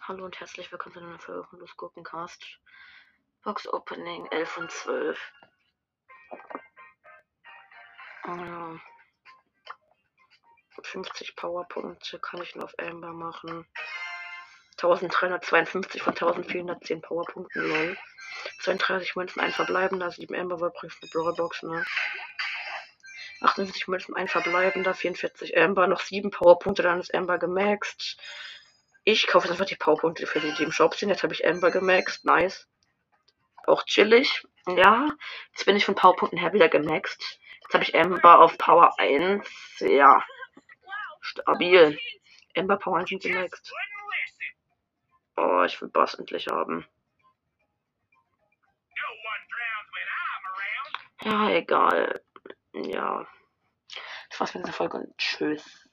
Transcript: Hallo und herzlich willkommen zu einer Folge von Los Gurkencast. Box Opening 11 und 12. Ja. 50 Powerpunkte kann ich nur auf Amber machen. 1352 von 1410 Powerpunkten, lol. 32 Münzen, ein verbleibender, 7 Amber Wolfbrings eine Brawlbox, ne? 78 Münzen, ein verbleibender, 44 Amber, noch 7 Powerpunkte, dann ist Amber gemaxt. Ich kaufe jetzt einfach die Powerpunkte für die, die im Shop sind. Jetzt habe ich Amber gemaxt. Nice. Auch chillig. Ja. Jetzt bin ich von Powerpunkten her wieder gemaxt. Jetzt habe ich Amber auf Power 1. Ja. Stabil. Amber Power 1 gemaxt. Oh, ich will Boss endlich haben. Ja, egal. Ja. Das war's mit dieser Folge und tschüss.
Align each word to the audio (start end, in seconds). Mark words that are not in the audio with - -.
Hallo 0.00 0.24
und 0.24 0.40
herzlich 0.40 0.72
willkommen 0.72 0.94
zu 0.94 1.00
einer 1.00 1.18
Folge 1.18 1.44
von 1.44 1.58
Los 1.58 1.76
Gurkencast. 1.76 2.42
Box 3.44 3.68
Opening 3.68 4.26
11 4.26 4.56
und 4.58 4.70
12. 4.70 5.32
Ja. 8.26 8.80
50 10.82 11.36
Powerpunkte 11.36 12.18
kann 12.20 12.42
ich 12.42 12.54
nur 12.54 12.64
auf 12.64 12.74
Amber 12.78 13.12
machen. 13.12 13.66
1352 14.82 16.02
von 16.02 16.14
1410 16.14 17.02
Powerpunkten, 17.02 17.62
lol. 17.62 17.98
32 18.60 19.16
Münzen, 19.16 19.40
ein 19.40 19.52
verbleibender, 19.52 20.10
7 20.10 20.34
Amber 20.34 20.60
Wolfbrings 20.60 20.96
eine 21.02 21.10
Brawlbox, 21.10 21.64
ne? 21.64 21.84
78 23.40 23.88
Münzen, 23.88 24.14
ein 24.14 24.28
verbleibender, 24.28 24.94
44 24.94 25.56
Amber, 25.56 25.86
noch 25.86 26.00
7 26.00 26.30
Powerpunkte, 26.30 26.82
dann 26.82 27.00
ist 27.00 27.14
Amber 27.14 27.38
gemaxt. 27.38 28.18
Ich 29.04 29.26
kaufe 29.26 29.46
jetzt 29.46 29.52
einfach 29.52 29.66
die 29.66 29.76
Powerpunkte 29.76 30.26
für 30.26 30.40
die, 30.40 30.52
die 30.54 30.64
im 30.64 30.72
Shop 30.72 30.94
sind. 30.94 31.08
Jetzt 31.08 31.22
habe 31.22 31.32
ich 31.32 31.46
Amber 31.46 31.70
gemaxt. 31.70 32.24
Nice. 32.24 32.68
Auch 33.66 33.84
chillig. 33.84 34.46
Ja. 34.66 35.08
Jetzt 35.52 35.64
bin 35.64 35.76
ich 35.76 35.84
von 35.84 35.94
Powerpunkten 35.94 36.38
her 36.38 36.52
wieder 36.52 36.68
gemaxt. 36.68 37.40
Jetzt 37.62 37.74
habe 37.74 37.84
ich 37.84 37.94
Amber 37.94 38.40
auf 38.40 38.58
Power 38.58 38.98
1. 38.98 39.48
Ja. 39.80 40.22
Stabil. 41.20 41.98
Amber 42.56 42.76
Power 42.76 42.98
1 42.98 43.10
gemaxt. 43.10 43.72
Oh, 45.36 45.62
ich 45.62 45.80
will 45.80 45.88
Boss 45.88 46.14
endlich 46.14 46.48
haben. 46.48 46.86
Ja, 51.22 51.50
egal. 51.50 52.20
Ja. 52.84 53.26
Das 54.30 54.40
war's 54.40 54.54
mit 54.54 54.64
dieser 54.64 54.72
Folge 54.72 54.98
und 54.98 55.18
tschüss. 55.18 55.87